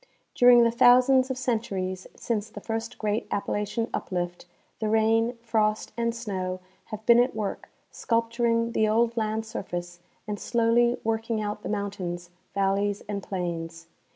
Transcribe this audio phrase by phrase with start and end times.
[0.33, 4.47] During the thousands of centuries since the first great Appa lachian uplift,
[4.79, 10.39] the rain, frost, and snow have been at work sculpturing the old land surface and
[10.39, 13.85] slowly working out the mountains, valleys, and plains.